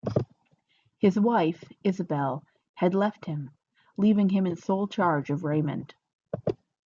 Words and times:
His 0.97 1.19
wife, 1.19 1.63
Isobel, 1.83 2.43
had 2.73 2.95
left 2.95 3.25
him, 3.25 3.51
leaving 3.97 4.29
him 4.29 4.47
in 4.47 4.55
sole 4.55 4.87
charge 4.87 5.29
of 5.29 5.43
Raymond. 5.43 5.93